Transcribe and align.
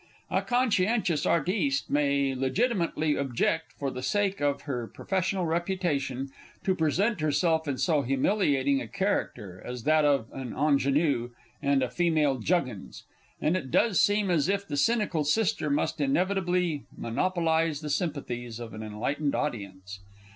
A 0.31 0.41
conscientious 0.41 1.27
artiste 1.27 1.87
may 1.87 2.33
legitimately 2.33 3.15
object, 3.15 3.73
for 3.77 3.91
the 3.91 4.01
sake 4.01 4.41
of 4.41 4.63
her 4.63 4.87
professional 4.87 5.45
reputation, 5.45 6.31
to 6.63 6.73
present 6.73 7.21
herself 7.21 7.67
in 7.67 7.77
so 7.77 8.01
humiliating 8.01 8.81
a 8.81 8.87
character 8.87 9.61
as 9.63 9.83
that 9.83 10.03
of 10.03 10.25
an 10.33 10.53
ingénue, 10.53 11.29
and 11.61 11.83
a 11.83 11.89
female 11.91 12.39
"Juggins"; 12.39 13.03
and 13.39 13.55
it 13.55 13.69
does 13.69 14.01
seem 14.01 14.31
as 14.31 14.49
if 14.49 14.67
the 14.67 14.75
Cynical 14.75 15.23
Sister 15.23 15.69
must 15.69 16.01
inevitably 16.01 16.85
monopolise 16.97 17.81
the 17.81 17.89
sympathies 17.91 18.59
of 18.59 18.73
an 18.73 18.81
enlightened 18.81 19.35
audience. 19.35 19.99